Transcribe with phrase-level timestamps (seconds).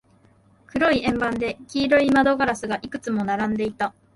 [0.65, 3.93] 黒い円盤で、黄色い窓ガラスがいくつも並んでいた。